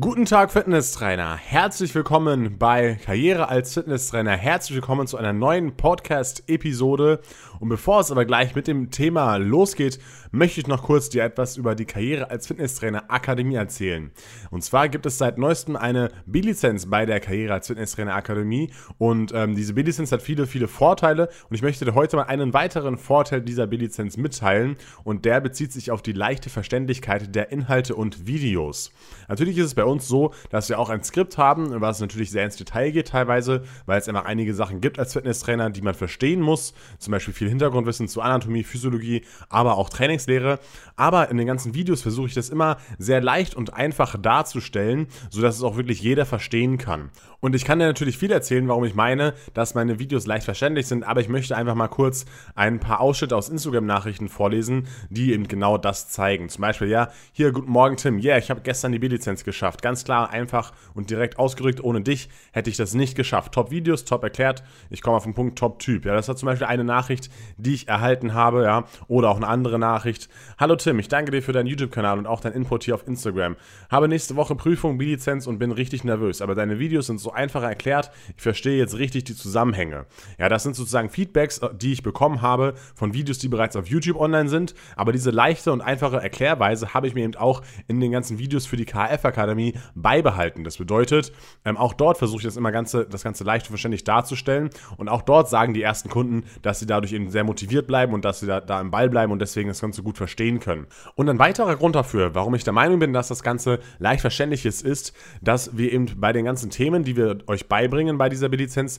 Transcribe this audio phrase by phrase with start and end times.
[0.00, 1.36] Guten Tag, Fitnesstrainer.
[1.36, 4.30] Herzlich willkommen bei Karriere als Fitnesstrainer.
[4.30, 7.20] Herzlich willkommen zu einer neuen Podcast-Episode.
[7.60, 9.98] Und bevor es aber gleich mit dem Thema losgeht,
[10.30, 14.10] möchte ich noch kurz dir etwas über die Karriere als Fitnesstrainer Akademie erzählen.
[14.50, 18.72] Und zwar gibt es seit neuestem eine B-Lizenz bei der Karriere als Fitnesstrainer Akademie.
[18.96, 21.28] Und ähm, diese B-Lizenz hat viele, viele Vorteile.
[21.50, 24.76] Und ich möchte dir heute mal einen weiteren Vorteil dieser B-Lizenz mitteilen.
[25.04, 28.90] Und der bezieht sich auf die leichte Verständlichkeit der Inhalte und Videos.
[29.28, 32.30] Natürlich ist es bei bei uns so, dass wir auch ein Skript haben, was natürlich
[32.30, 35.94] sehr ins Detail geht teilweise, weil es einfach einige Sachen gibt als Fitnesstrainer, die man
[35.94, 36.72] verstehen muss.
[36.98, 40.60] Zum Beispiel viel Hintergrundwissen zu Anatomie, Physiologie, aber auch Trainingslehre.
[40.96, 45.56] Aber in den ganzen Videos versuche ich das immer sehr leicht und einfach darzustellen, sodass
[45.56, 47.10] es auch wirklich jeder verstehen kann.
[47.40, 50.86] Und ich kann dir natürlich viel erzählen, warum ich meine, dass meine Videos leicht verständlich
[50.86, 55.48] sind, aber ich möchte einfach mal kurz ein paar Ausschnitte aus Instagram-Nachrichten vorlesen, die eben
[55.48, 56.48] genau das zeigen.
[56.50, 59.82] Zum Beispiel, ja, hier, guten Morgen Tim, yeah, ich habe gestern die B-Lizenz geschafft geschafft.
[59.82, 61.82] Ganz klar, einfach und direkt ausgerückt.
[61.82, 63.52] Ohne dich hätte ich das nicht geschafft.
[63.52, 64.62] Top-Videos, top erklärt.
[64.90, 66.04] Ich komme auf den Punkt Top-Typ.
[66.04, 68.84] Ja, das war zum Beispiel eine Nachricht, die ich erhalten habe, ja.
[69.08, 70.28] Oder auch eine andere Nachricht.
[70.58, 73.56] Hallo Tim, ich danke dir für deinen YouTube-Kanal und auch dein Input hier auf Instagram.
[73.90, 76.42] Habe nächste Woche Prüfung, B-Lizenz und bin richtig nervös.
[76.42, 78.10] Aber deine Videos sind so einfach erklärt.
[78.36, 80.06] Ich verstehe jetzt richtig die Zusammenhänge.
[80.38, 84.18] Ja, das sind sozusagen Feedbacks, die ich bekommen habe von Videos, die bereits auf YouTube
[84.18, 84.74] online sind.
[84.96, 88.66] Aber diese leichte und einfache Erklärweise habe ich mir eben auch in den ganzen Videos
[88.66, 89.61] für die KF-Akademie Akademie
[89.94, 90.64] beibehalten.
[90.64, 91.32] Das bedeutet,
[91.64, 94.70] ähm, auch dort versuche ich das immer ganze, das Ganze leicht und verständlich darzustellen.
[94.96, 98.24] Und auch dort sagen die ersten Kunden, dass sie dadurch eben sehr motiviert bleiben und
[98.24, 100.86] dass sie da, da im Ball bleiben und deswegen das Ganze gut verstehen können.
[101.14, 104.66] Und ein weiterer Grund dafür, warum ich der Meinung bin, dass das Ganze leicht verständlich
[104.66, 108.48] ist, ist, dass wir eben bei den ganzen Themen, die wir euch beibringen bei dieser
[108.48, 108.98] B-Lizenz,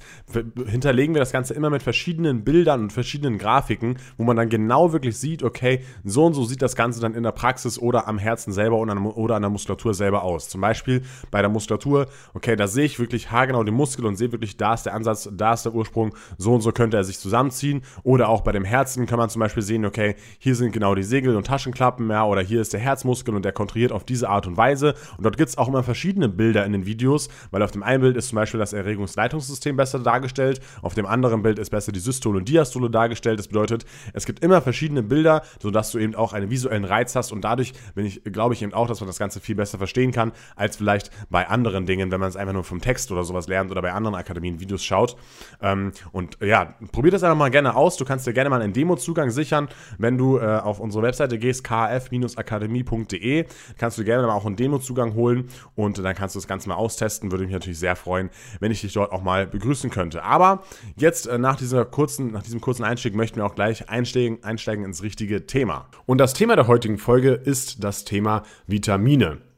[0.66, 4.94] hinterlegen wir das Ganze immer mit verschiedenen Bildern und verschiedenen Grafiken, wo man dann genau
[4.94, 8.17] wirklich sieht, okay, so und so sieht das Ganze dann in der Praxis oder am
[8.17, 10.42] Herzen selber oder an der Muskulatur selber aus.
[10.49, 14.31] Zum Beispiel bei der Muskulatur, okay, da sehe ich wirklich haargenau den Muskel und sehe
[14.31, 17.19] wirklich, da ist der Ansatz, da ist der Ursprung, so und so könnte er sich
[17.19, 17.81] zusammenziehen.
[18.03, 21.03] Oder auch bei dem Herzen kann man zum Beispiel sehen, okay, hier sind genau die
[21.03, 24.47] Segel- und Taschenklappen, ja, oder hier ist der Herzmuskel und der kontrahiert auf diese Art
[24.47, 24.95] und Weise.
[25.17, 28.01] Und dort gibt es auch immer verschiedene Bilder in den Videos, weil auf dem einen
[28.01, 32.00] Bild ist zum Beispiel das Erregungsleitungssystem besser dargestellt, auf dem anderen Bild ist besser die
[32.00, 33.40] Systole und Diastole dargestellt.
[33.40, 37.31] Das bedeutet, es gibt immer verschiedene Bilder, sodass du eben auch einen visuellen Reiz hast
[37.31, 40.12] und dadurch bin ich, glaube ich eben auch, dass man das Ganze viel besser verstehen
[40.12, 43.47] kann, als vielleicht bei anderen Dingen, wenn man es einfach nur vom Text oder sowas
[43.47, 45.16] lernt oder bei anderen Akademien Videos schaut.
[45.61, 47.97] Ähm, und ja, probier das einfach mal gerne aus.
[47.97, 51.66] Du kannst dir gerne mal einen Demo-Zugang sichern, wenn du äh, auf unsere Webseite gehst,
[51.66, 53.45] kf-akademie.de.
[53.77, 56.75] Kannst du gerne mal auch einen Demo-Zugang holen und dann kannst du das Ganze mal
[56.75, 57.31] austesten.
[57.31, 58.29] Würde mich natürlich sehr freuen,
[58.59, 60.23] wenn ich dich dort auch mal begrüßen könnte.
[60.23, 60.63] Aber
[60.95, 64.85] jetzt äh, nach, dieser kurzen, nach diesem kurzen Einstieg möchten wir auch gleich einsteigen, einsteigen
[64.85, 65.88] ins richtige Thema.
[66.05, 69.53] Und das Thema der heutigen Folge ist das Thema Vitamine.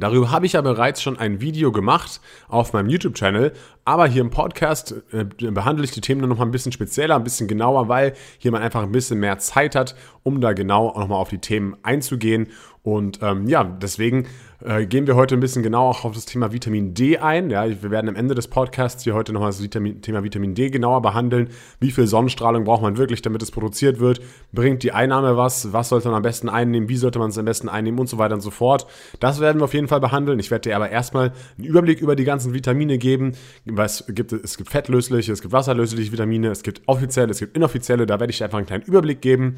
[0.00, 3.52] Darüber habe ich ja bereits schon ein Video gemacht auf meinem YouTube-Channel,
[3.84, 7.24] aber hier im Podcast äh, behandle ich die Themen noch mal ein bisschen spezieller, ein
[7.24, 11.18] bisschen genauer, weil hier man einfach ein bisschen mehr Zeit hat, um da genau nochmal
[11.18, 12.48] auf die Themen einzugehen.
[12.82, 14.26] Und ähm, ja, deswegen
[14.64, 17.50] äh, gehen wir heute ein bisschen genauer auch auf das Thema Vitamin D ein.
[17.50, 20.70] Ja, wir werden am Ende des Podcasts hier heute nochmal das Vitamin, Thema Vitamin D
[20.70, 21.48] genauer behandeln.
[21.78, 24.20] Wie viel Sonnenstrahlung braucht man wirklich, damit es produziert wird?
[24.52, 25.74] Bringt die Einnahme was?
[25.74, 26.88] Was sollte man am besten einnehmen?
[26.88, 28.00] Wie sollte man es am besten einnehmen?
[28.00, 28.86] Und so weiter und so fort.
[29.18, 30.38] Das werden wir auf jeden Fall behandeln.
[30.38, 33.32] Ich werde dir aber erstmal einen Überblick über die ganzen Vitamine geben.
[33.66, 34.40] Was gibt es?
[34.42, 38.06] Es gibt fettlösliche, es gibt wasserlösliche Vitamine, es gibt offizielle, es gibt inoffizielle.
[38.06, 39.56] Da werde ich dir einfach einen kleinen Überblick geben.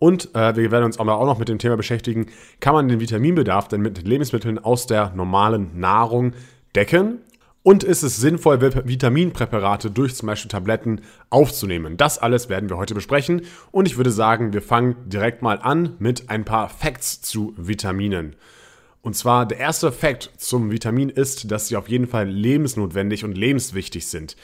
[0.00, 2.26] Und äh, wir werden uns aber auch noch mit dem Thema beschäftigen,
[2.58, 6.32] kann man den Vitaminbedarf denn mit Lebensmitteln aus der normalen Nahrung
[6.74, 7.18] decken?
[7.62, 11.98] Und ist es sinnvoll, Vitaminpräparate durch zum Beispiel Tabletten aufzunehmen?
[11.98, 13.42] Das alles werden wir heute besprechen.
[13.70, 18.36] Und ich würde sagen, wir fangen direkt mal an mit ein paar Facts zu Vitaminen.
[19.02, 23.36] Und zwar der erste Fakt zum Vitamin ist, dass sie auf jeden Fall lebensnotwendig und
[23.36, 24.36] lebenswichtig sind.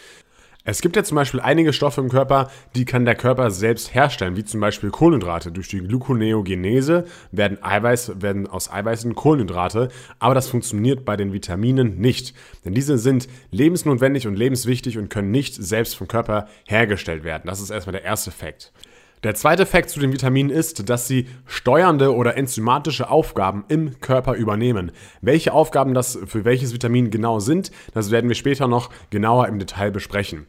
[0.68, 4.34] Es gibt ja zum Beispiel einige Stoffe im Körper, die kann der Körper selbst herstellen,
[4.34, 5.52] wie zum Beispiel Kohlenhydrate.
[5.52, 11.98] Durch die Gluconeogenese werden, Eiweiß, werden aus Eiweißen Kohlenhydrate, aber das funktioniert bei den Vitaminen
[11.98, 12.34] nicht.
[12.64, 17.44] Denn diese sind lebensnotwendig und lebenswichtig und können nicht selbst vom Körper hergestellt werden.
[17.46, 18.72] Das ist erstmal der erste Fakt.
[19.22, 24.34] Der zweite Fakt zu den Vitaminen ist, dass sie steuernde oder enzymatische Aufgaben im Körper
[24.34, 24.92] übernehmen.
[25.22, 29.58] Welche Aufgaben das für welches Vitamin genau sind, das werden wir später noch genauer im
[29.58, 30.46] Detail besprechen.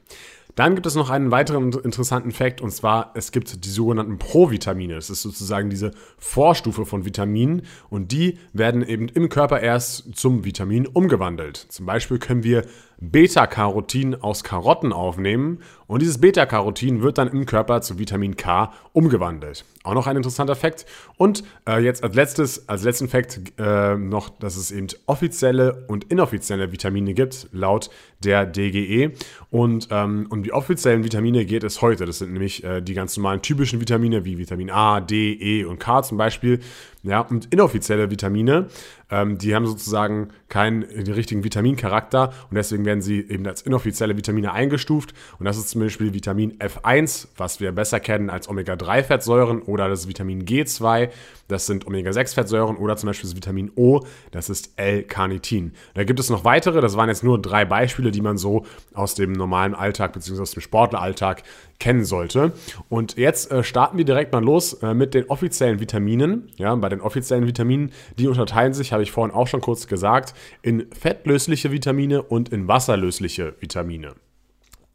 [0.57, 4.95] Dann gibt es noch einen weiteren interessanten Fakt und zwar, es gibt die sogenannten Provitamine.
[4.95, 7.61] Das ist sozusagen diese Vorstufe von Vitaminen
[7.91, 11.57] und die werden eben im Körper erst zum Vitamin umgewandelt.
[11.69, 12.65] Zum Beispiel können wir
[12.99, 19.65] Beta-Carotin aus Karotten aufnehmen und dieses Beta-Carotin wird dann im Körper zu Vitamin K umgewandelt.
[19.83, 20.85] Auch noch ein interessanter Fakt.
[21.15, 26.03] Und äh, jetzt als letztes, als letzten Fakt äh, noch, dass es eben offizielle und
[26.11, 27.89] inoffizielle Vitamine gibt, laut
[28.23, 29.13] der DGE.
[29.49, 32.05] Und ähm, um die offiziellen Vitamine geht es heute.
[32.05, 35.79] Das sind nämlich äh, die ganz normalen typischen Vitamine wie Vitamin A, D, E und
[35.79, 36.59] K zum Beispiel.
[37.07, 38.67] Ja, und inoffizielle Vitamine,
[39.09, 44.51] ähm, die haben sozusagen keinen richtigen Vitamincharakter und deswegen werden sie eben als inoffizielle Vitamine
[44.51, 45.13] eingestuft.
[45.39, 50.09] Und das ist zum Beispiel Vitamin F1, was wir besser kennen als Omega-3-Fettsäuren oder das
[50.09, 51.09] Vitamin G2,
[51.47, 55.71] das sind Omega-6-Fettsäuren oder zum Beispiel das Vitamin O, das ist L-Carnitin.
[55.93, 59.15] Da gibt es noch weitere, das waren jetzt nur drei Beispiele, die man so aus
[59.15, 60.41] dem normalen Alltag bzw.
[60.41, 61.43] aus dem Sportleralltag
[61.79, 62.53] kennen sollte.
[62.89, 66.49] Und jetzt äh, starten wir direkt mal los äh, mit den offiziellen Vitaminen.
[66.57, 70.33] Ja, bei den offiziellen Vitaminen, die unterteilen sich, habe ich vorhin auch schon kurz gesagt,
[70.61, 74.15] in fettlösliche Vitamine und in wasserlösliche Vitamine.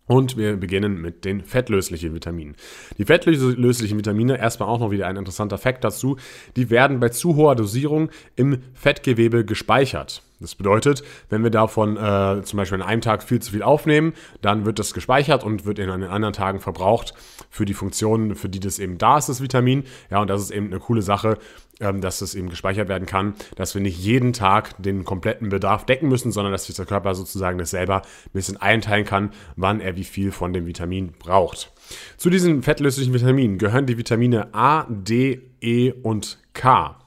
[0.07, 2.57] Und wir beginnen mit den fettlöslichen Vitaminen.
[2.99, 6.17] Die fettlöslichen Vitamine, erstmal auch noch wieder ein interessanter Fakt dazu,
[6.57, 10.23] die werden bei zu hoher Dosierung im Fettgewebe gespeichert.
[10.43, 14.13] Das bedeutet, wenn wir davon äh, zum Beispiel an einem Tag viel zu viel aufnehmen,
[14.41, 17.15] dann wird das gespeichert und wird in den anderen Tagen verbraucht
[17.51, 19.85] für die Funktionen, für die das eben da ist, das Vitamin.
[20.11, 21.39] Ja, und das ist eben eine coole Sache,
[21.81, 25.85] ähm, dass das eben gespeichert werden kann, dass wir nicht jeden Tag den kompletten Bedarf
[25.85, 29.81] decken müssen, sondern dass sich der Körper sozusagen das selber ein bisschen einteilen kann, wann
[29.81, 31.73] er wie viel von dem Vitamin braucht.
[32.17, 37.02] Zu diesen fettlöslichen Vitaminen gehören die Vitamine A, D, E und K.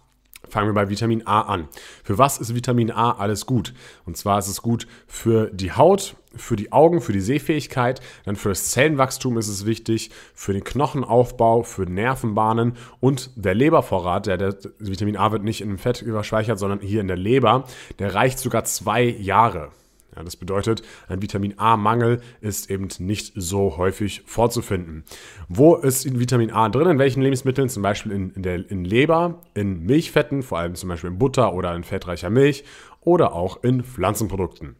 [0.49, 1.67] Fangen wir bei Vitamin A an.
[2.03, 3.73] Für was ist Vitamin A alles gut?
[4.05, 8.35] Und zwar ist es gut für die Haut, für die Augen, für die Sehfähigkeit, dann
[8.35, 14.37] für das Zellenwachstum ist es wichtig, für den Knochenaufbau, für Nervenbahnen und der Lebervorrat, der,
[14.37, 17.65] der Vitamin A wird nicht in Fett überspeichert, sondern hier in der Leber,
[17.99, 19.71] der reicht sogar zwei Jahre.
[20.15, 25.03] Ja, das bedeutet, ein Vitamin A-Mangel ist eben nicht so häufig vorzufinden.
[25.49, 26.87] Wo ist Vitamin A drin?
[26.87, 27.69] In welchen Lebensmitteln?
[27.69, 31.53] Zum Beispiel in, in, der, in Leber, in Milchfetten, vor allem zum Beispiel in Butter
[31.53, 32.63] oder in fettreicher Milch
[33.01, 34.75] oder auch in Pflanzenprodukten.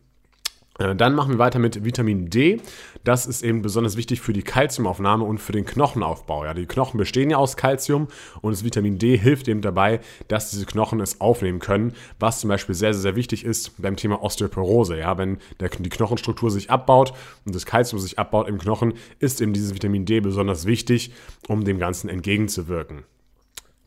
[0.79, 2.59] Äh, dann machen wir weiter mit Vitamin D.
[3.03, 6.45] Das ist eben besonders wichtig für die Kalziumaufnahme und für den Knochenaufbau.
[6.45, 8.07] Ja, die Knochen bestehen ja aus Kalzium
[8.41, 12.49] und das Vitamin D hilft eben dabei, dass diese Knochen es aufnehmen können, was zum
[12.49, 14.97] Beispiel sehr, sehr, sehr wichtig ist beim Thema Osteoporose.
[14.97, 17.13] Ja, wenn der, die Knochenstruktur sich abbaut
[17.45, 21.11] und das Kalzium sich abbaut im Knochen, ist eben dieses Vitamin D besonders wichtig,
[21.47, 23.03] um dem Ganzen entgegenzuwirken.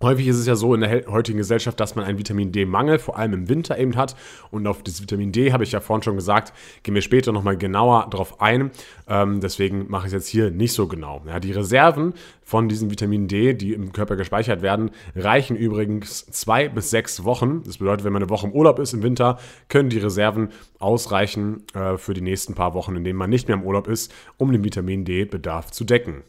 [0.00, 3.18] Häufig ist es ja so in der heutigen Gesellschaft, dass man einen Vitamin D-Mangel, vor
[3.18, 4.14] allem im Winter eben hat.
[4.52, 6.52] Und auf das Vitamin D, habe ich ja vorhin schon gesagt,
[6.84, 8.70] gehen wir später nochmal genauer drauf ein.
[9.08, 11.22] Ähm, deswegen mache ich es jetzt hier nicht so genau.
[11.26, 12.14] Ja, die Reserven
[12.44, 17.62] von diesem Vitamin D, die im Körper gespeichert werden, reichen übrigens zwei bis sechs Wochen.
[17.64, 21.64] Das bedeutet, wenn man eine Woche im Urlaub ist im Winter, können die Reserven ausreichen
[21.74, 24.52] äh, für die nächsten paar Wochen, in denen man nicht mehr im Urlaub ist, um
[24.52, 26.22] den Vitamin D-Bedarf zu decken.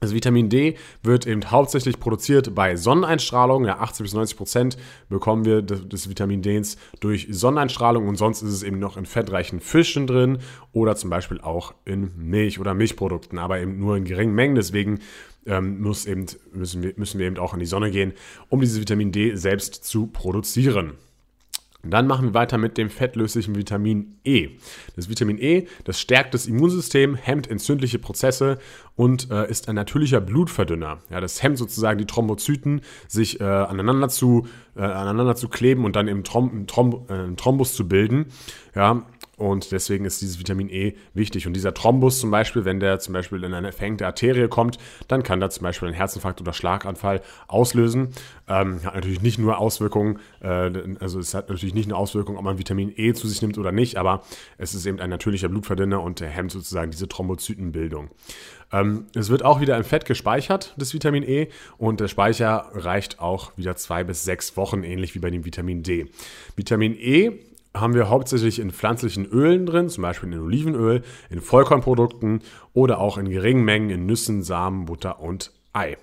[0.00, 3.66] Das Vitamin D wird eben hauptsächlich produziert bei Sonneneinstrahlung.
[3.66, 4.78] Ja, 80 bis 90 Prozent
[5.10, 9.60] bekommen wir des, Vitamin Ds durch Sonneneinstrahlung und sonst ist es eben noch in fettreichen
[9.60, 10.38] Fischen drin
[10.72, 14.54] oder zum Beispiel auch in Milch oder Milchprodukten, aber eben nur in geringen Mengen.
[14.54, 15.00] Deswegen
[15.44, 16.24] ähm, muss eben,
[16.54, 18.14] müssen, wir, müssen wir eben auch in die Sonne gehen,
[18.48, 20.94] um dieses Vitamin D selbst zu produzieren.
[21.82, 24.50] Dann machen wir weiter mit dem fettlöslichen Vitamin E.
[24.96, 28.58] Das Vitamin E, das stärkt das Immunsystem, hemmt entzündliche Prozesse
[28.96, 30.98] und äh, ist ein natürlicher Blutverdünner.
[31.08, 34.46] Ja, das hemmt sozusagen die Thrombozyten, sich äh, aneinander, zu,
[34.76, 38.26] äh, aneinander zu kleben und dann eben Throm Throm äh, Thrombus zu bilden.
[38.74, 39.06] Ja,
[39.40, 41.46] und deswegen ist dieses Vitamin E wichtig.
[41.46, 44.76] Und dieser Thrombus zum Beispiel, wenn der zum Beispiel in eine verengte Arterie kommt,
[45.08, 48.08] dann kann da zum Beispiel einen Herzinfarkt oder Schlaganfall auslösen.
[48.48, 50.70] Ähm, hat natürlich nicht nur Auswirkungen, äh,
[51.00, 53.72] also es hat natürlich nicht eine Auswirkung, ob man Vitamin E zu sich nimmt oder
[53.72, 54.22] nicht, aber
[54.58, 58.10] es ist eben ein natürlicher Blutverdünner und hemmt sozusagen diese Thrombozytenbildung.
[58.72, 63.20] Ähm, es wird auch wieder im Fett gespeichert, das Vitamin E, und der Speicher reicht
[63.20, 66.08] auch wieder zwei bis sechs Wochen, ähnlich wie bei dem Vitamin D.
[66.56, 72.42] Vitamin E haben wir hauptsächlich in pflanzlichen Ölen drin, zum Beispiel in Olivenöl, in Vollkornprodukten
[72.72, 75.96] oder auch in geringen Mengen in Nüssen, Samen, Butter und Ei.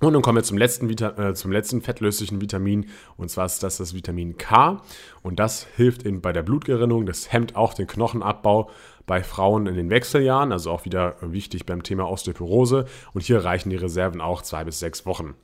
[0.00, 3.76] Und dann kommen wir zum letzten, äh, zum letzten fettlöslichen Vitamin und zwar ist das
[3.76, 4.80] das Vitamin K
[5.22, 8.70] und das hilft eben bei der Blutgerinnung, das hemmt auch den Knochenabbau
[9.04, 13.68] bei Frauen in den Wechseljahren, also auch wieder wichtig beim Thema Osteoporose und hier reichen
[13.68, 15.34] die Reserven auch zwei bis sechs Wochen.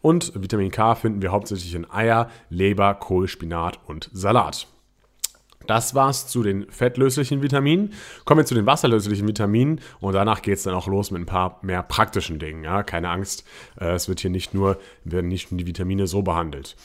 [0.00, 4.68] Und Vitamin K finden wir hauptsächlich in Eier, Leber, Kohl, Spinat und Salat.
[5.66, 7.92] Das war's zu den fettlöslichen Vitaminen.
[8.24, 11.58] Kommen wir zu den wasserlöslichen Vitaminen und danach geht's dann auch los mit ein paar
[11.62, 12.64] mehr praktischen Dingen.
[12.64, 13.44] Ja, keine Angst,
[13.80, 16.76] äh, es wird hier nicht nur, werden nicht nur die Vitamine so behandelt.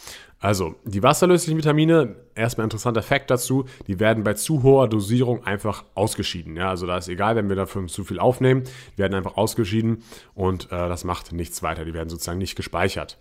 [0.42, 5.84] Also, die wasserlöslichen Vitamine, erstmal interessanter Fakt dazu, die werden bei zu hoher Dosierung einfach
[5.96, 6.56] ausgeschieden.
[6.56, 8.64] Ja, also da ist egal, wenn wir dafür zu viel aufnehmen,
[8.96, 10.04] werden einfach ausgeschieden
[10.36, 11.84] und äh, das macht nichts weiter.
[11.84, 13.18] Die werden sozusagen nicht gespeichert.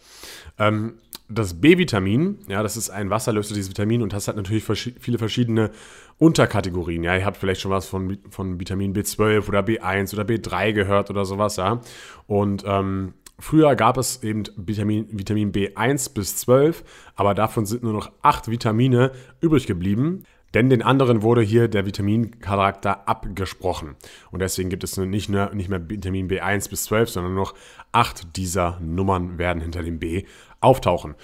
[0.58, 0.94] Ähm,
[1.28, 5.70] das B-Vitamin, ja, das ist ein wasserlösliches Vitamin und das hat natürlich viele verschiedene
[6.18, 7.02] Unterkategorien.
[7.02, 11.10] Ja, ihr habt vielleicht schon was von, von Vitamin B12 oder B1 oder B3 gehört
[11.10, 11.80] oder sowas, ja.
[12.26, 16.83] Und ähm, Früher gab es eben Vitamin, Vitamin B1 bis 12,
[17.14, 20.25] aber davon sind nur noch 8 Vitamine übrig geblieben.
[20.54, 23.97] Denn den anderen wurde hier der Vitamincharakter abgesprochen.
[24.30, 27.54] Und deswegen gibt es nicht, nur, nicht mehr Vitamin B1 bis 12, sondern nur noch
[27.92, 30.25] 8 dieser Nummern werden hinter dem B
[30.61, 31.14] auftauchen.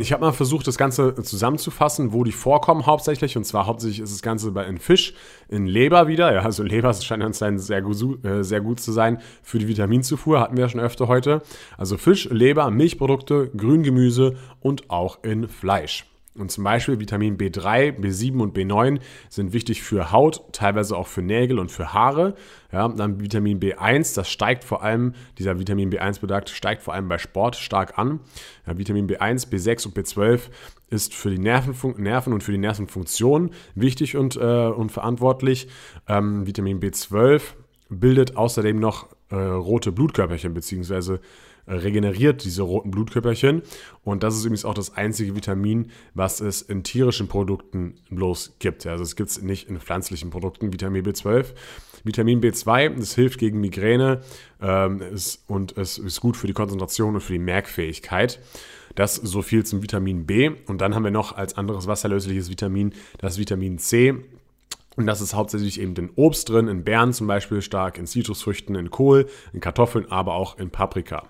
[0.00, 3.36] Ich habe mal versucht, das Ganze zusammenzufassen, wo die vorkommen hauptsächlich.
[3.36, 5.14] Und zwar hauptsächlich ist das Ganze bei in Fisch,
[5.48, 6.32] in Leber wieder.
[6.32, 10.56] Ja, also Leber scheint anscheinend sehr, äh, sehr gut zu sein für die Vitaminzufuhr, hatten
[10.56, 11.42] wir ja schon öfter heute.
[11.76, 16.09] Also Fisch, Leber, Milchprodukte, Grüngemüse und auch in Fleisch.
[16.38, 21.22] Und zum Beispiel Vitamin B3, B7 und B9 sind wichtig für Haut, teilweise auch für
[21.22, 22.36] Nägel und für Haare.
[22.70, 27.18] Ja, dann Vitamin B1, das steigt vor allem, dieser Vitamin B1-Bedarf steigt vor allem bei
[27.18, 28.20] Sport stark an.
[28.64, 30.50] Ja, Vitamin B1, B6 und B12
[30.88, 35.66] ist für die Nervenfun Nerven und für die Nervenfunktion wichtig und, äh, und verantwortlich.
[36.06, 37.42] Ähm, Vitamin B12
[37.88, 41.20] bildet außerdem noch äh, rote Blutkörperchen beziehungsweise
[41.66, 43.62] regeneriert diese roten Blutkörperchen.
[44.04, 48.86] Und das ist übrigens auch das einzige Vitamin, was es in tierischen Produkten bloß gibt.
[48.86, 51.46] Also es gibt es nicht in pflanzlichen Produkten, Vitamin B12.
[52.04, 54.22] Vitamin B2, das hilft gegen Migräne
[54.60, 58.40] ähm, ist, und es ist gut für die Konzentration und für die Merkfähigkeit.
[58.94, 60.50] Das so viel zum Vitamin B.
[60.66, 64.14] Und dann haben wir noch als anderes wasserlösliches Vitamin das Vitamin C.
[64.96, 68.74] Und das ist hauptsächlich eben in Obst drin, in Beeren zum Beispiel stark, in Zitrusfrüchten,
[68.74, 71.28] in Kohl, in Kartoffeln, aber auch in Paprika.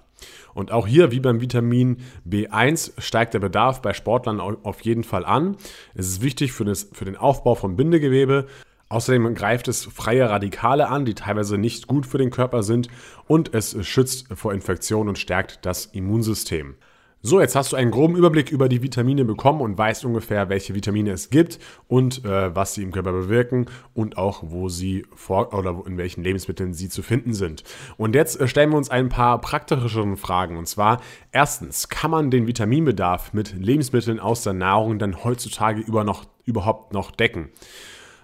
[0.55, 1.99] Und auch hier, wie beim Vitamin
[2.29, 5.57] B1, steigt der Bedarf bei Sportlern auf jeden Fall an.
[5.95, 8.47] Es ist wichtig für, das, für den Aufbau von Bindegewebe.
[8.89, 12.89] Außerdem greift es freie Radikale an, die teilweise nicht gut für den Körper sind.
[13.29, 16.75] Und es schützt vor Infektionen und stärkt das Immunsystem.
[17.23, 20.75] So, jetzt hast du einen groben Überblick über die Vitamine bekommen und weißt ungefähr, welche
[20.75, 25.53] Vitamine es gibt und äh, was sie im Körper bewirken und auch, wo sie vor
[25.53, 27.63] oder in welchen Lebensmitteln sie zu finden sind.
[27.99, 30.57] Und jetzt äh, stellen wir uns ein paar praktischere Fragen.
[30.57, 36.05] Und zwar, erstens, kann man den Vitaminbedarf mit Lebensmitteln aus der Nahrung dann heutzutage über
[36.05, 37.51] noch, überhaupt noch decken?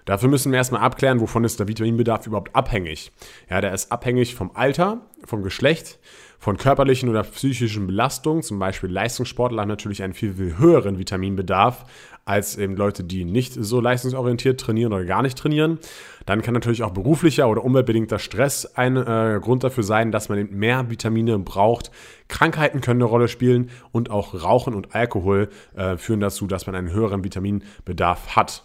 [0.07, 3.13] Dafür müssen wir erstmal abklären, wovon ist der Vitaminbedarf überhaupt abhängig.
[3.51, 5.99] Ja, der ist abhängig vom Alter, vom Geschlecht,
[6.39, 11.85] von körperlichen oder psychischen Belastungen, zum Beispiel Leistungssportler haben natürlich einen viel, viel höheren Vitaminbedarf
[12.25, 15.79] als eben Leute, die nicht so leistungsorientiert trainieren oder gar nicht trainieren.
[16.25, 20.39] Dann kann natürlich auch beruflicher oder umweltbedingter Stress ein äh, Grund dafür sein, dass man
[20.39, 21.91] eben mehr Vitamine braucht.
[22.29, 26.75] Krankheiten können eine Rolle spielen und auch Rauchen und Alkohol äh, führen dazu, dass man
[26.75, 28.65] einen höheren Vitaminbedarf hat.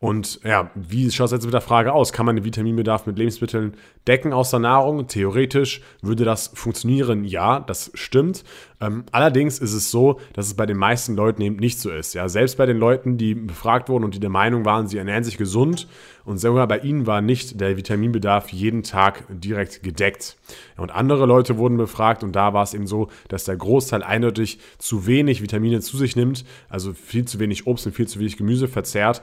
[0.00, 2.12] Und ja, wie schaut es jetzt mit der Frage aus?
[2.12, 3.74] Kann man den Vitaminbedarf mit Lebensmitteln
[4.06, 5.08] decken aus der Nahrung?
[5.08, 8.44] Theoretisch würde das funktionieren, ja, das stimmt.
[8.80, 12.14] Ähm, allerdings ist es so, dass es bei den meisten Leuten eben nicht so ist.
[12.14, 15.24] Ja, selbst bei den Leuten, die befragt wurden und die der Meinung waren, sie ernähren
[15.24, 15.88] sich gesund
[16.24, 20.36] und sogar bei ihnen war nicht der Vitaminbedarf jeden Tag direkt gedeckt.
[20.76, 24.58] Und andere Leute wurden befragt und da war es eben so, dass der Großteil eindeutig
[24.76, 28.36] zu wenig Vitamine zu sich nimmt, also viel zu wenig Obst und viel zu wenig
[28.36, 29.22] Gemüse verzehrt.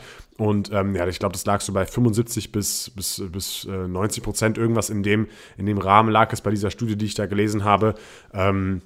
[0.72, 4.58] Ähm, ja, ich glaube, das lag so bei 75 bis, bis, bis äh, 90 Prozent
[4.58, 7.64] irgendwas in dem, in dem Rahmen lag es bei dieser Studie, die ich da gelesen
[7.64, 7.96] habe.
[8.34, 8.82] Ähm,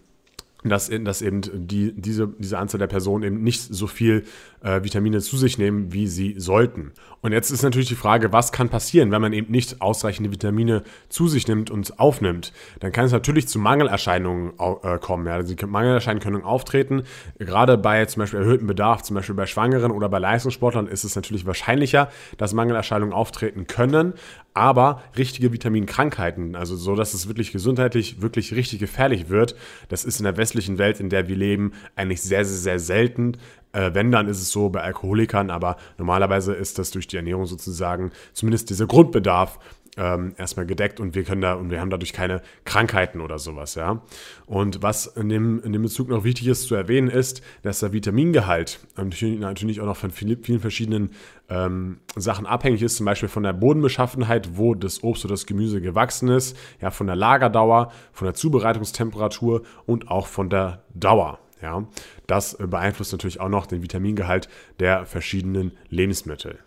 [0.63, 4.25] dass, dass eben die, diese, diese Anzahl der Personen eben nicht so viel
[4.61, 6.91] äh, Vitamine zu sich nehmen, wie sie sollten.
[7.21, 10.83] Und jetzt ist natürlich die Frage, was kann passieren, wenn man eben nicht ausreichende Vitamine
[11.07, 12.51] zu sich nimmt und aufnimmt?
[12.79, 15.27] Dann kann es natürlich zu Mangelerscheinungen äh, kommen.
[15.27, 15.33] Ja.
[15.35, 17.03] Also Mangelerscheinungen können auftreten.
[17.37, 21.15] Gerade bei zum Beispiel erhöhtem Bedarf, zum Beispiel bei Schwangeren oder bei Leistungssportlern, ist es
[21.15, 24.13] natürlich wahrscheinlicher, dass Mangelerscheinungen auftreten können.
[24.59, 29.55] Aber richtige Vitaminkrankheiten, also so, dass es wirklich gesundheitlich wirklich richtig gefährlich wird,
[29.87, 33.37] das ist in der westlichen Welt, in der wir leben, eigentlich sehr, sehr, sehr selten.
[33.71, 37.45] Äh, wenn, dann ist es so bei Alkoholikern, aber normalerweise ist das durch die Ernährung
[37.45, 39.59] sozusagen zumindest dieser Grundbedarf
[39.99, 43.75] ähm, erstmal gedeckt und wir können da und wir haben dadurch keine Krankheiten oder sowas,
[43.75, 44.01] ja.
[44.45, 47.91] Und was in dem, in dem Bezug noch wichtig ist zu erwähnen, ist, dass der
[47.91, 51.11] Vitamingehalt natürlich auch noch von vielen, verschiedenen
[51.49, 55.81] ähm, Sachen abhängig ist, zum Beispiel von der Bodenbeschaffenheit, wo das Obst oder das Gemüse
[55.81, 61.39] gewachsen ist, ja, von der Lagerdauer, von der Zubereitungstemperatur und auch von der Dauer.
[61.61, 61.85] Ja,
[62.25, 64.47] das beeinflusst natürlich auch noch den Vitamingehalt
[64.79, 66.59] der verschiedenen Lebensmittel.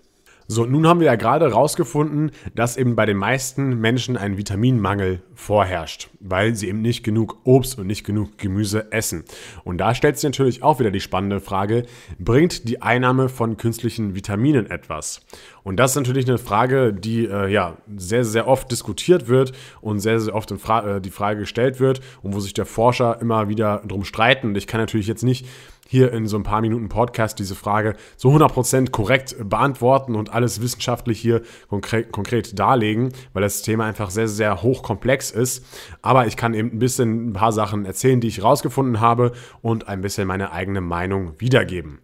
[0.48, 5.22] So, nun haben wir ja gerade herausgefunden, dass eben bei den meisten Menschen ein Vitaminmangel
[5.34, 9.24] vorherrscht, weil sie eben nicht genug Obst und nicht genug Gemüse essen.
[9.64, 11.84] Und da stellt sich natürlich auch wieder die spannende Frage,
[12.18, 15.24] bringt die Einnahme von künstlichen Vitaminen etwas?
[15.64, 20.00] Und das ist natürlich eine Frage, die äh, ja sehr, sehr oft diskutiert wird und
[20.00, 23.48] sehr, sehr oft Fra äh, die Frage gestellt wird und wo sich der Forscher immer
[23.48, 24.48] wieder drum streiten.
[24.48, 25.46] Und ich kann natürlich jetzt nicht
[25.92, 30.62] hier in so ein paar Minuten Podcast diese Frage so 100% korrekt beantworten und alles
[30.62, 35.66] wissenschaftlich hier konkret, konkret darlegen, weil das Thema einfach sehr, sehr hochkomplex ist.
[36.00, 39.86] Aber ich kann eben ein bisschen ein paar Sachen erzählen, die ich rausgefunden habe und
[39.86, 41.98] ein bisschen meine eigene Meinung wiedergeben.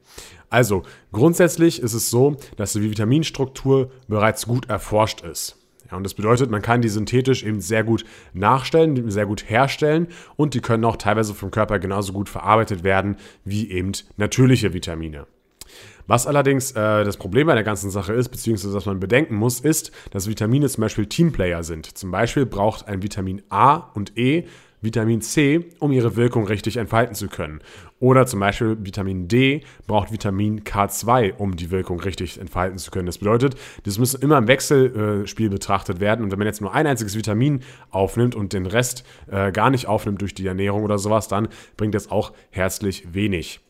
[0.50, 5.57] Also, grundsätzlich ist es so, dass die Vitaminstruktur bereits gut erforscht ist.
[5.90, 8.04] Ja, und das bedeutet, man kann die synthetisch eben sehr gut
[8.34, 13.16] nachstellen, sehr gut herstellen und die können auch teilweise vom Körper genauso gut verarbeitet werden
[13.44, 15.26] wie eben natürliche Vitamine.
[16.06, 19.60] Was allerdings äh, das Problem bei der ganzen Sache ist, beziehungsweise was man bedenken muss,
[19.60, 21.98] ist, dass Vitamine zum Beispiel Teamplayer sind.
[21.98, 24.44] Zum Beispiel braucht ein Vitamin A und E
[24.80, 27.60] Vitamin C, um ihre Wirkung richtig entfalten zu können.
[28.00, 33.06] Oder zum Beispiel Vitamin D braucht Vitamin K2, um die Wirkung richtig entfalten zu können.
[33.06, 36.24] Das bedeutet, das müssen immer im Wechselspiel betrachtet werden.
[36.24, 39.86] Und wenn man jetzt nur ein einziges Vitamin aufnimmt und den Rest äh, gar nicht
[39.86, 43.60] aufnimmt durch die Ernährung oder sowas, dann bringt das auch herzlich wenig.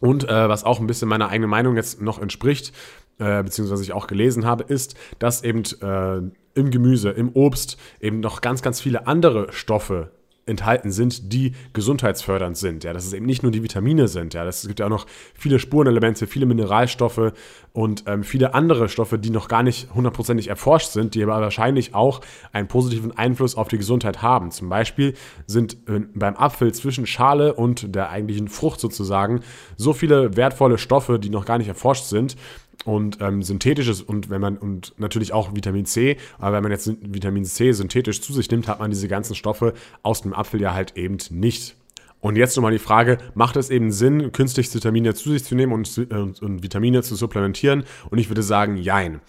[0.00, 2.72] Und äh, was auch ein bisschen meiner eigenen Meinung jetzt noch entspricht,
[3.18, 6.16] äh, beziehungsweise ich auch gelesen habe, ist, dass eben äh,
[6.54, 10.10] im Gemüse, im Obst eben noch ganz, ganz viele andere Stoffe
[10.46, 12.84] enthalten sind, die gesundheitsfördernd sind.
[12.84, 14.34] Ja, dass es eben nicht nur die Vitamine sind.
[14.34, 17.32] Ja, es gibt ja auch noch viele Spurenelemente, viele Mineralstoffe
[17.72, 21.94] und ähm, viele andere Stoffe, die noch gar nicht hundertprozentig erforscht sind, die aber wahrscheinlich
[21.94, 22.20] auch
[22.52, 24.50] einen positiven Einfluss auf die Gesundheit haben.
[24.50, 25.14] Zum Beispiel
[25.46, 29.40] sind äh, beim Apfel zwischen Schale und der eigentlichen Frucht sozusagen
[29.76, 32.36] so viele wertvolle Stoffe, die noch gar nicht erforscht sind,
[32.84, 36.90] und ähm, synthetisches und wenn man und natürlich auch Vitamin C, aber wenn man jetzt
[37.02, 40.74] Vitamin C synthetisch zu sich nimmt, hat man diese ganzen Stoffe aus dem Apfel ja
[40.74, 41.76] halt eben nicht.
[42.20, 45.74] Und jetzt nochmal die Frage, macht es eben Sinn, künstlich Vitamine zu sich zu nehmen
[45.74, 47.84] und, und, und Vitamine zu supplementieren?
[48.08, 49.20] Und ich würde sagen, jein.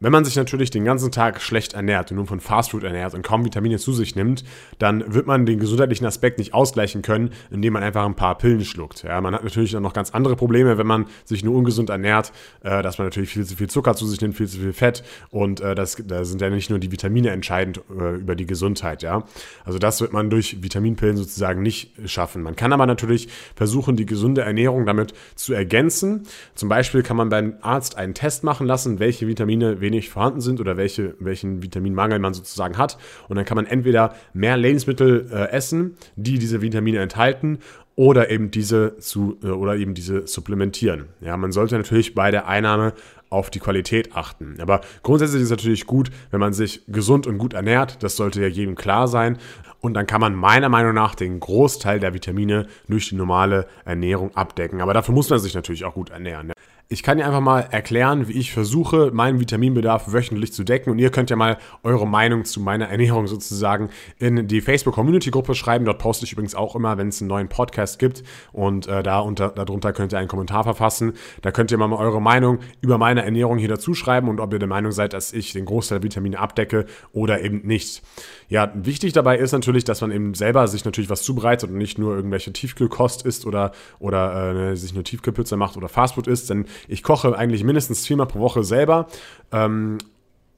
[0.00, 3.22] Wenn man sich natürlich den ganzen Tag schlecht ernährt und nur von Fastfood ernährt und
[3.22, 4.44] kaum Vitamine zu sich nimmt,
[4.78, 8.64] dann wird man den gesundheitlichen Aspekt nicht ausgleichen können, indem man einfach ein paar Pillen
[8.64, 9.02] schluckt.
[9.02, 12.32] Ja, man hat natürlich dann noch ganz andere Probleme, wenn man sich nur ungesund ernährt,
[12.62, 15.02] äh, dass man natürlich viel zu viel Zucker zu sich nimmt, viel zu viel Fett
[15.30, 19.02] und äh, das, da sind ja nicht nur die Vitamine entscheidend äh, über die Gesundheit.
[19.02, 19.24] Ja,
[19.64, 22.42] also das wird man durch Vitaminpillen sozusagen nicht schaffen.
[22.42, 26.22] Man kann aber natürlich versuchen, die gesunde Ernährung damit zu ergänzen.
[26.54, 30.60] Zum Beispiel kann man beim Arzt einen Test machen lassen, welche Vitamine wenig vorhanden sind
[30.60, 32.98] oder welche, welchen Vitaminmangel man sozusagen hat.
[33.28, 37.58] Und dann kann man entweder mehr Lebensmittel äh, essen, die diese Vitamine enthalten,
[37.98, 41.06] oder eben diese zu äh, oder eben diese supplementieren.
[41.20, 42.92] Ja, man sollte natürlich bei der Einnahme
[43.28, 44.56] auf die Qualität achten.
[44.60, 48.00] Aber grundsätzlich ist es natürlich gut, wenn man sich gesund und gut ernährt.
[48.04, 49.36] Das sollte ja jedem klar sein.
[49.80, 54.34] Und dann kann man meiner Meinung nach den Großteil der Vitamine durch die normale Ernährung
[54.34, 54.80] abdecken.
[54.80, 56.52] Aber dafür muss man sich natürlich auch gut ernähren.
[56.90, 60.88] Ich kann dir einfach mal erklären, wie ich versuche, meinen Vitaminbedarf wöchentlich zu decken.
[60.88, 65.84] Und ihr könnt ja mal eure Meinung zu meiner Ernährung sozusagen in die Facebook-Community-Gruppe schreiben.
[65.84, 68.22] Dort poste ich übrigens auch immer, wenn es einen neuen Podcast gibt.
[68.52, 71.12] Und äh, da unter, darunter könnt ihr einen Kommentar verfassen.
[71.42, 74.58] Da könnt ihr mal eure Meinung über meine Ernährung hier dazu schreiben und ob ihr
[74.58, 78.02] der Meinung seid, dass ich den Großteil der Vitamine abdecke oder eben nicht.
[78.48, 81.98] Ja, wichtig dabei ist natürlich, dass man eben selber sich natürlich was zubereitet und nicht
[81.98, 86.48] nur irgendwelche Tiefkühlkost isst oder, oder äh, sich nur Tiefkühlpizza macht oder Fastfood isst.
[86.48, 89.06] Denn ich koche eigentlich mindestens viermal pro Woche selber.
[89.52, 89.98] Ähm,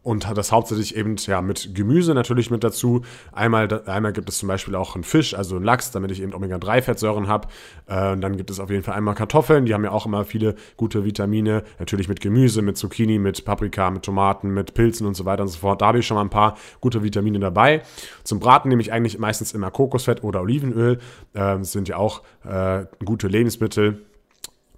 [0.02, 3.02] und das hauptsächlich eben ja, mit Gemüse natürlich mit dazu.
[3.32, 6.32] Einmal, einmal gibt es zum Beispiel auch einen Fisch, also einen Lachs, damit ich eben
[6.32, 7.48] Omega-3-Fettsäuren habe.
[7.86, 10.54] Äh, dann gibt es auf jeden Fall einmal Kartoffeln, die haben ja auch immer viele
[10.76, 11.64] gute Vitamine.
[11.78, 15.48] Natürlich mit Gemüse, mit Zucchini, mit Paprika, mit Tomaten, mit Pilzen und so weiter und
[15.48, 15.82] so fort.
[15.82, 17.82] Da habe ich schon mal ein paar gute Vitamine dabei.
[18.24, 20.94] Zum Braten nehme ich eigentlich meistens immer Kokosfett oder Olivenöl.
[21.34, 24.06] Äh, das sind ja auch äh, gute Lebensmittel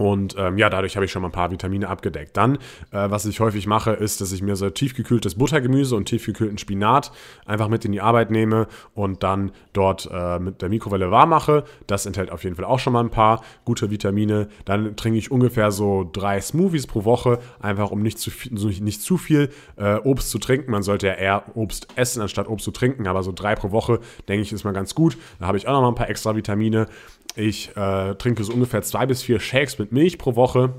[0.02, 2.36] und ähm, ja, dadurch habe ich schon mal ein paar Vitamine abgedeckt.
[2.36, 2.56] Dann,
[2.90, 7.12] äh, was ich häufig mache, ist, dass ich mir so tiefgekühltes Buttergemüse und tiefgekühlten Spinat
[7.46, 11.62] einfach mit in die Arbeit nehme und dann dort äh, mit der Mikrowelle warm mache.
[11.86, 14.48] Das enthält auf jeden Fall auch schon mal ein paar gute Vitamine.
[14.64, 19.02] Dann trinke ich ungefähr so drei Smoothies pro Woche, einfach um nicht zu viel, nicht
[19.02, 20.72] zu viel äh, Obst zu trinken.
[20.72, 24.00] Man sollte ja eher Obst essen, anstatt Obst zu trinken, aber so drei pro Woche,
[24.26, 25.16] denke ich, ist mal ganz gut.
[25.38, 26.88] Da habe ich auch noch mal ein paar extra Vitamine.
[27.34, 30.74] Ich äh, trinke so ungefähr zwei bis vier Shakes mit Milch pro Woche.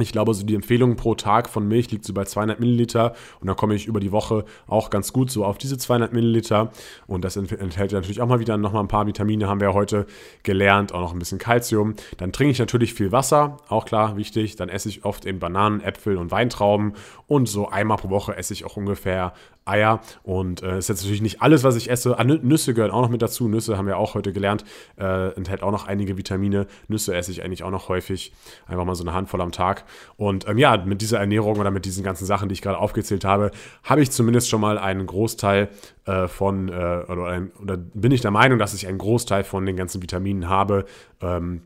[0.00, 3.48] Ich glaube, so die Empfehlung pro Tag von Milch liegt so bei 200 Milliliter und
[3.48, 6.70] da komme ich über die Woche auch ganz gut so auf diese 200 Milliliter
[7.06, 10.06] und das enthält natürlich auch mal wieder nochmal ein paar Vitamine, haben wir ja heute
[10.42, 11.94] gelernt, auch noch ein bisschen Kalzium.
[12.18, 14.56] Dann trinke ich natürlich viel Wasser, auch klar, wichtig.
[14.56, 16.94] Dann esse ich oft eben Bananen, Äpfel und Weintrauben
[17.26, 19.32] und so einmal pro Woche esse ich auch ungefähr
[19.64, 20.00] Eier.
[20.22, 22.18] Und äh, ist jetzt natürlich nicht alles, was ich esse.
[22.18, 23.48] Ah, Nüsse gehören auch noch mit dazu.
[23.48, 24.64] Nüsse haben wir auch heute gelernt,
[24.98, 26.66] äh, enthält auch noch einige Vitamine.
[26.88, 28.32] Nüsse esse ich eigentlich auch noch häufig.
[28.66, 29.84] Einfach mal so eine Handvoll am Tag.
[30.16, 33.24] Und ähm, ja, mit dieser Ernährung oder mit diesen ganzen Sachen, die ich gerade aufgezählt
[33.24, 33.50] habe,
[33.84, 35.68] habe ich zumindest schon mal einen Großteil
[36.06, 39.66] äh, von, äh, oder, ein, oder, bin ich der Meinung, dass ich einen Großteil von
[39.66, 40.84] den ganzen Vitaminen habe.
[41.20, 41.62] Ähm,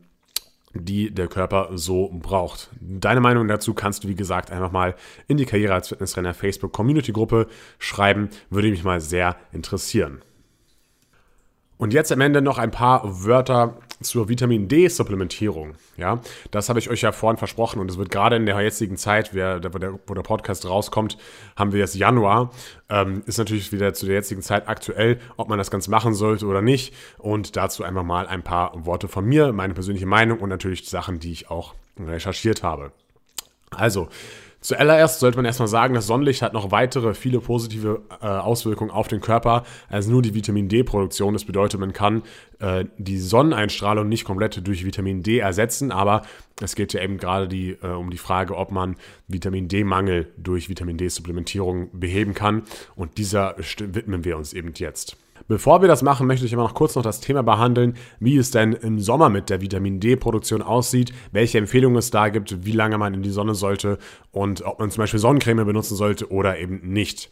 [0.77, 2.69] die der Körper so braucht.
[2.81, 4.95] Deine Meinung dazu kannst du, wie gesagt, einfach mal
[5.27, 7.47] in die Karriere als Fitnesstrainer Facebook Community Gruppe
[7.79, 8.29] schreiben.
[8.49, 10.21] Würde mich mal sehr interessieren.
[11.77, 15.75] Und jetzt am Ende noch ein paar Wörter zur Vitamin D-Supplementierung.
[15.97, 18.97] Ja, das habe ich euch ja vorhin versprochen und es wird gerade in der jetzigen
[18.97, 21.17] Zeit, wo der, Podcast rauskommt,
[21.55, 22.51] haben wir jetzt Januar.
[22.89, 26.45] Ähm, ist natürlich wieder zu der jetzigen Zeit aktuell, ob man das Ganze machen sollte
[26.45, 26.93] oder nicht.
[27.17, 31.19] Und dazu einfach mal ein paar Worte von mir, meine persönliche Meinung und natürlich Sachen,
[31.19, 32.91] die ich auch recherchiert habe.
[33.71, 34.09] Also,
[34.65, 39.07] Zuallererst sollte man erstmal sagen, das Sonnenlicht hat noch weitere viele positive äh, Auswirkungen auf
[39.07, 41.33] den Körper als nur die Vitamin D-Produktion.
[41.33, 42.23] Das bedeutet, man kann
[42.57, 46.23] äh, die Sonneneinstrahlung nicht komplett durch Vitamin D ersetzen, aber
[46.59, 48.95] es geht ja eben gerade die, äh, um die Frage, ob man
[49.27, 52.63] Vitamin D-Mangel durch Vitamin D-Supplementierung beheben kann.
[52.95, 55.15] Und dieser widmen wir uns eben jetzt.
[55.47, 58.49] Bevor wir das machen, möchte ich aber noch kurz noch das Thema behandeln, wie es
[58.49, 62.97] denn im Sommer mit der Vitamin D-Produktion aussieht, welche Empfehlungen es da gibt, wie lange
[62.97, 63.99] man in die Sonne sollte
[64.31, 67.29] und ob man zum Beispiel Sonnencreme benutzen sollte oder eben nicht.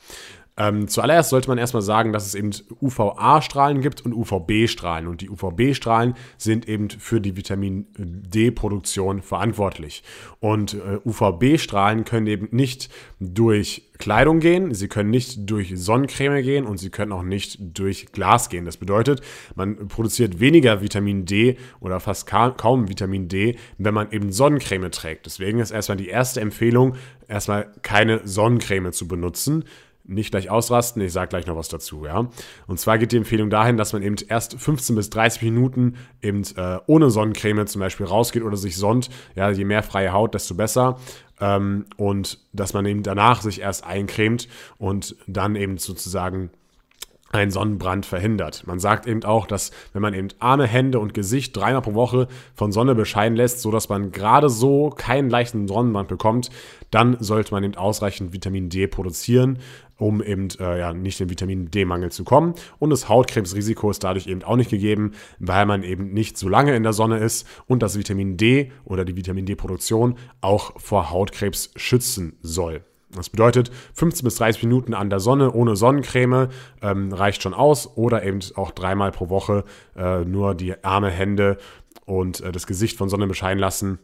[0.55, 5.07] Ähm, zuallererst sollte man erstmal sagen, dass es eben UVA-Strahlen gibt und UVB-Strahlen.
[5.07, 10.03] Und die UVB-Strahlen sind eben für die Vitamin D-Produktion verantwortlich.
[10.39, 12.89] Und äh, UVB-Strahlen können eben nicht
[13.19, 18.11] durch Kleidung gehen, sie können nicht durch Sonnencreme gehen und sie können auch nicht durch
[18.11, 18.65] Glas gehen.
[18.65, 19.21] Das bedeutet,
[19.55, 25.25] man produziert weniger Vitamin D oder fast kaum Vitamin D, wenn man eben Sonnencreme trägt.
[25.25, 26.95] Deswegen ist erstmal die erste Empfehlung,
[27.27, 29.63] erstmal keine Sonnencreme zu benutzen
[30.05, 32.27] nicht gleich ausrasten, ich sage gleich noch was dazu, ja.
[32.67, 36.43] Und zwar geht die Empfehlung dahin, dass man eben erst 15 bis 30 Minuten eben
[36.55, 39.09] äh, ohne Sonnencreme zum Beispiel rausgeht oder sich sonnt.
[39.35, 40.99] Ja, je mehr freie Haut, desto besser.
[41.39, 46.51] Ähm, und dass man eben danach sich erst eincremt und dann eben sozusagen
[47.33, 48.65] einen Sonnenbrand verhindert.
[48.67, 52.27] Man sagt eben auch, dass wenn man eben Arme, Hände und Gesicht dreimal pro Woche
[52.53, 56.51] von Sonne bescheiden lässt, so dass man gerade so keinen leichten Sonnenbrand bekommt,
[56.91, 59.57] dann sollte man eben ausreichend Vitamin D produzieren,
[59.97, 62.53] um eben äh, ja, nicht in Vitamin D-Mangel zu kommen.
[62.77, 66.75] Und das Hautkrebsrisiko ist dadurch eben auch nicht gegeben, weil man eben nicht so lange
[66.75, 71.71] in der Sonne ist und das Vitamin D oder die Vitamin D-Produktion auch vor Hautkrebs
[71.75, 72.83] schützen soll.
[73.15, 76.49] Das bedeutet, 15 bis 30 Minuten an der Sonne ohne Sonnencreme
[76.82, 79.63] ähm, reicht schon aus oder eben auch dreimal pro Woche
[79.95, 81.58] äh, nur die Arme, Hände
[82.06, 83.99] und äh, das Gesicht von Sonne bescheiden lassen.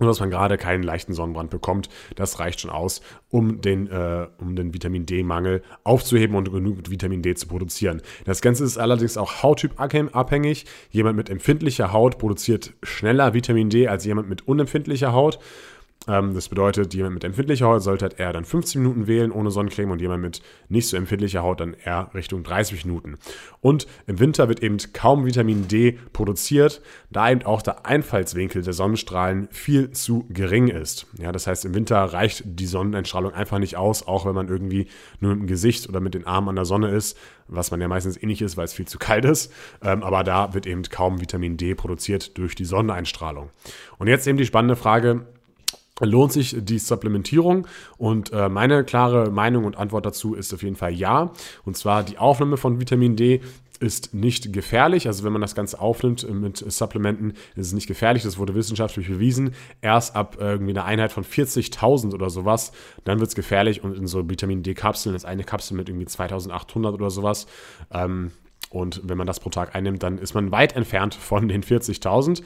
[0.00, 4.26] Und dass man gerade keinen leichten Sonnenbrand bekommt, das reicht schon aus, um den, äh,
[4.38, 8.00] um den Vitamin D-Mangel aufzuheben und genug Vitamin D zu produzieren.
[8.24, 10.64] Das Ganze ist allerdings auch hauttypabhängig.
[10.90, 15.38] Jemand mit empfindlicher Haut produziert schneller Vitamin D als jemand mit unempfindlicher Haut.
[16.08, 19.50] Ähm, das bedeutet, jemand mit empfindlicher Haut sollte halt eher dann 15 Minuten wählen ohne
[19.50, 23.18] Sonnencreme und jemand mit nicht so empfindlicher Haut dann eher Richtung 30 Minuten.
[23.60, 28.72] Und im Winter wird eben kaum Vitamin D produziert, da eben auch der Einfallswinkel der
[28.72, 31.06] Sonnenstrahlen viel zu gering ist.
[31.18, 34.88] Ja, das heißt, im Winter reicht die Sonneneinstrahlung einfach nicht aus, auch wenn man irgendwie
[35.20, 37.88] nur mit dem Gesicht oder mit den Armen an der Sonne ist, was man ja
[37.88, 39.52] meistens eh nicht ist, weil es viel zu kalt ist.
[39.82, 43.50] Ähm, aber da wird eben kaum Vitamin D produziert durch die Sonneneinstrahlung.
[43.98, 45.26] Und jetzt eben die spannende Frage,
[46.04, 47.66] lohnt sich die Supplementierung?
[47.98, 51.32] Und äh, meine klare Meinung und Antwort dazu ist auf jeden Fall ja.
[51.64, 53.40] Und zwar die Aufnahme von Vitamin D
[53.82, 55.08] ist nicht gefährlich.
[55.08, 58.22] Also wenn man das Ganze aufnimmt mit Supplementen, ist es nicht gefährlich.
[58.22, 59.54] Das wurde wissenschaftlich bewiesen.
[59.80, 62.72] Erst ab irgendwie einer Einheit von 40.000 oder sowas,
[63.04, 63.82] dann wird es gefährlich.
[63.82, 67.46] Und in so Vitamin D-Kapseln ist eine Kapsel mit irgendwie 2.800 oder sowas.
[67.90, 68.30] Ähm,
[68.70, 72.42] und wenn man das pro Tag einnimmt, dann ist man weit entfernt von den 40.000.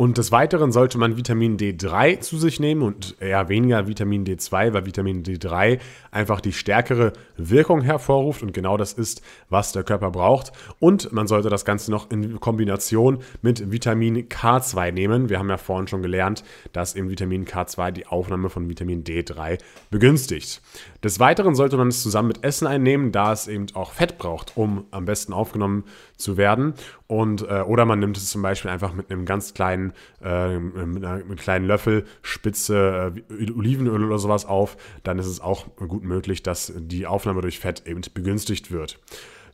[0.00, 4.72] Und des Weiteren sollte man Vitamin D3 zu sich nehmen und eher weniger Vitamin D2,
[4.72, 5.80] weil Vitamin D3
[6.12, 10.52] einfach die stärkere Wirkung hervorruft und genau das ist, was der Körper braucht.
[10.78, 15.30] Und man sollte das Ganze noch in Kombination mit Vitamin K2 nehmen.
[15.30, 19.58] Wir haben ja vorhin schon gelernt, dass eben Vitamin K2 die Aufnahme von Vitamin D3
[19.90, 20.62] begünstigt.
[21.02, 24.56] Des Weiteren sollte man es zusammen mit Essen einnehmen, da es eben auch Fett braucht,
[24.56, 25.82] um am besten aufgenommen
[26.16, 26.74] zu werden.
[27.08, 31.02] Und, äh, oder man nimmt es zum Beispiel einfach mit einem ganz kleinen, äh, mit,
[31.04, 34.76] einer, mit einem kleinen Löffel Spitze äh, Olivenöl oder sowas auf.
[35.04, 39.00] Dann ist es auch gut möglich, dass die Aufnahme durch Fett eben begünstigt wird.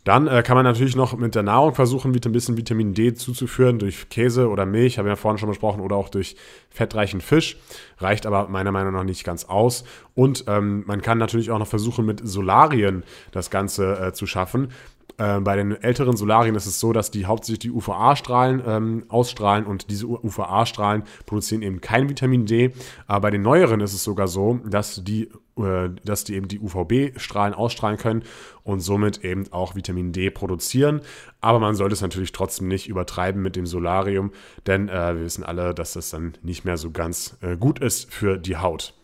[0.04, 3.78] Dann äh, kann man natürlich noch mit der Nahrung versuchen, ein bisschen Vitamin D zuzuführen
[3.78, 6.36] durch Käse oder Milch, habe ich ja vorhin schon besprochen, oder auch durch
[6.68, 7.56] fettreichen Fisch.
[7.98, 9.84] Reicht aber meiner Meinung nach nicht ganz aus.
[10.14, 14.68] Und ähm, man kann natürlich auch noch versuchen, mit Solarien das Ganze äh, zu schaffen.
[15.16, 19.64] Äh, bei den älteren Solarien ist es so, dass die hauptsächlich die UVA-Strahlen ähm, ausstrahlen
[19.64, 22.72] und diese UVA-Strahlen produzieren eben kein Vitamin D.
[23.06, 26.58] Aber bei den neueren ist es sogar so, dass die, äh, dass die eben die
[26.58, 28.24] UVB-Strahlen ausstrahlen können
[28.64, 31.00] und somit eben auch Vitamin D produzieren.
[31.40, 34.32] Aber man sollte es natürlich trotzdem nicht übertreiben mit dem Solarium,
[34.66, 38.12] denn äh, wir wissen alle, dass das dann nicht mehr so ganz äh, gut ist
[38.12, 38.94] für die Haut.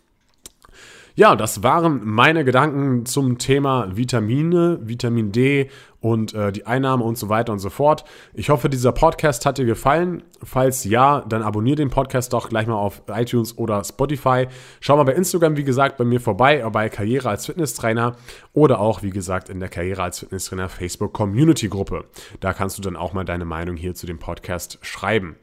[1.17, 5.69] Ja, das waren meine Gedanken zum Thema Vitamine, Vitamin D
[6.01, 8.05] und äh, die Einnahme und so weiter und so fort.
[8.33, 10.23] Ich hoffe, dieser Podcast hat dir gefallen.
[10.43, 14.47] Falls ja, dann abonniere den Podcast doch gleich mal auf iTunes oder Spotify.
[14.81, 18.17] Schau mal bei Instagram, wie gesagt, bei mir vorbei, bei Karriere als Fitnesstrainer
[18.53, 22.05] oder auch, wie gesagt, in der Karriere als Fitnesstrainer Facebook Community Gruppe.
[22.39, 25.37] Da kannst du dann auch mal deine Meinung hier zu dem Podcast schreiben.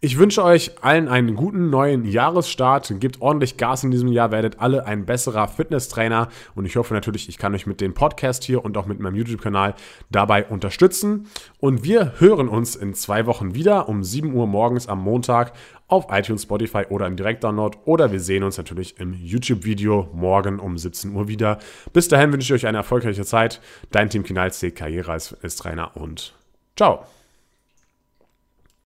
[0.00, 2.92] Ich wünsche euch allen einen guten neuen Jahresstart.
[3.00, 6.28] Gebt ordentlich Gas in diesem Jahr, werdet alle ein besserer Fitnesstrainer.
[6.54, 9.14] Und ich hoffe natürlich, ich kann euch mit dem Podcast hier und auch mit meinem
[9.14, 9.74] YouTube-Kanal
[10.10, 11.26] dabei unterstützen.
[11.58, 15.52] Und wir hören uns in zwei Wochen wieder um 7 Uhr morgens am Montag
[15.88, 17.78] auf iTunes, Spotify oder im Direktdownload.
[17.84, 21.58] Oder wir sehen uns natürlich im YouTube-Video morgen um 17 Uhr wieder.
[21.92, 23.60] Bis dahin wünsche ich euch eine erfolgreiche Zeit.
[23.90, 26.34] Dein Team Kinalsee, Karriere als Fitnesstrainer und
[26.76, 27.04] ciao.